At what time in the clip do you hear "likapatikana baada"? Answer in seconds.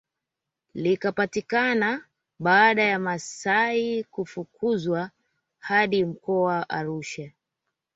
0.73-2.83